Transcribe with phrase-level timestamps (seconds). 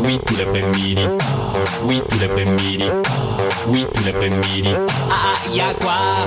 [0.00, 1.08] Oui, tout l'après-midi.
[1.82, 2.84] Oui, tout l'après-midi.
[3.66, 4.74] Oui, tout l'après-midi.
[5.10, 6.26] Ah, ah y'a quoi?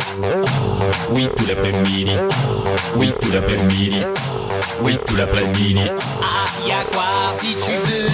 [1.12, 2.18] Oui, tout l'après-midi.
[2.98, 4.04] Oui, tout l'après-midi.
[4.82, 5.80] Oui, tout l'après-midi.
[5.90, 7.06] Ah, ah y'a quoi?
[7.40, 8.10] Si tu veux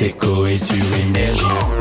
[0.00, 1.79] C'est Coé sur énergie.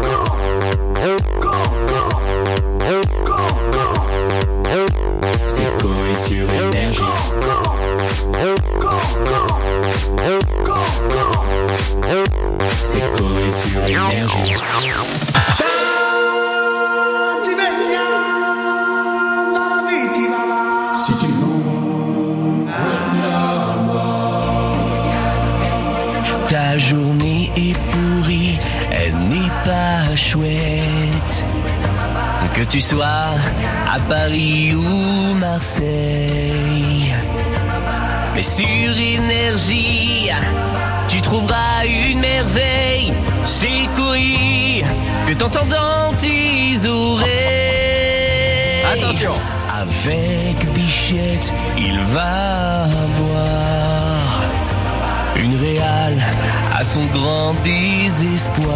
[26.49, 28.57] Ta journée est pourrie,
[28.91, 31.43] elle n'est pas chouette.
[32.55, 33.05] Que tu sois
[33.87, 37.13] à Paris ou Marseille.
[38.33, 40.31] Mais sur énergie,
[41.07, 43.13] tu trouveras une merveille.
[43.45, 44.87] C'est courir
[45.27, 47.29] que t'entends dans tes oreilles.
[48.91, 49.33] Attention.
[49.71, 52.68] Avec Bichette, il va
[55.41, 56.21] une réale
[56.75, 58.67] à son grand désespoir.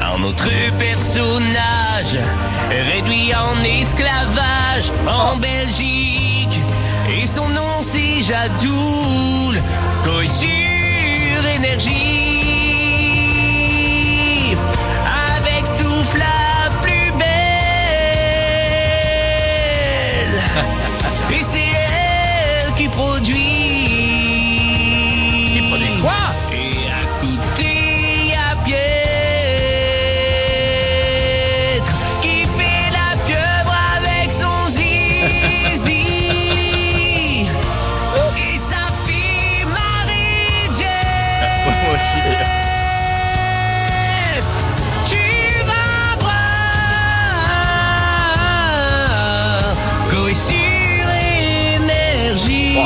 [0.00, 2.18] Un autre personnage
[2.70, 6.58] réduit en esclavage en Belgique.
[7.10, 9.60] Et son nom c'est Jadoul,
[10.04, 12.16] Coy sur énergie.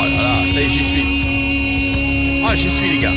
[0.03, 0.07] Oh
[0.51, 2.43] ça y est, j'y suis.
[2.47, 3.11] Ah, j'y suis, les gars.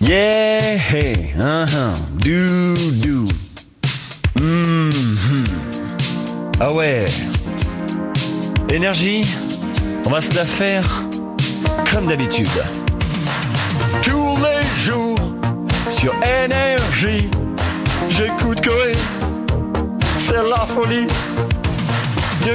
[0.00, 3.26] Yeah, hey, uh-huh, do, do.
[4.40, 5.44] Mhm.
[6.60, 7.06] Ah ouais.
[8.72, 9.24] Énergie,
[10.06, 10.84] on va se la faire
[11.92, 12.46] comme d'habitude.
[14.02, 15.18] Tous les jours,
[15.88, 17.28] sur énergie,
[18.10, 18.92] j'écoute Coé.
[20.18, 21.08] C'est la folie.
[22.44, 22.54] De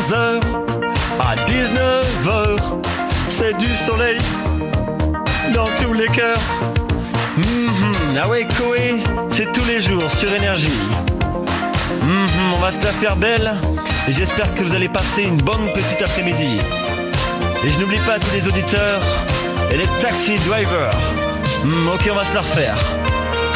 [0.00, 0.40] 15h
[1.20, 2.56] à 19h,
[3.28, 4.18] c'est du soleil
[5.54, 6.38] dans tous les cœurs.
[7.38, 8.96] Mhm, Ah ouais, Koé,
[9.30, 10.78] c'est tous les jours sur énergie.
[12.02, 13.54] Mhm, On va se la faire belle
[14.08, 16.58] et j'espère que vous allez passer une bonne petite après-midi.
[17.64, 19.00] Et je n'oublie pas tous les auditeurs
[19.72, 20.90] et les taxi drivers.
[21.64, 22.76] Mhm, ok, on va se la refaire.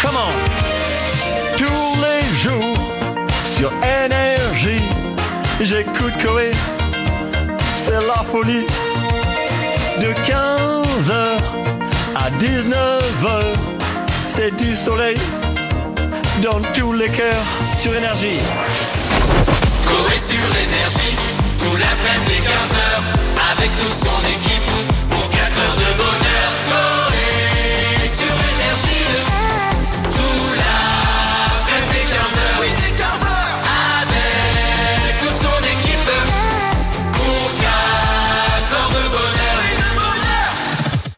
[0.01, 1.59] Come on!
[1.59, 2.79] Tous les jours
[3.45, 3.71] sur
[4.05, 4.83] énergie,
[5.63, 6.53] J'écoute Corée,
[7.75, 8.67] c'est la folie.
[10.01, 11.37] De 15h
[12.17, 13.43] à 19h,
[14.29, 15.19] c'est du soleil
[16.43, 17.45] dans tous les cœurs
[17.77, 18.41] sur énergie.
[19.87, 21.17] Corée sur énergie,
[21.59, 24.30] tout l'après-midi 15h, avec tout son énergie.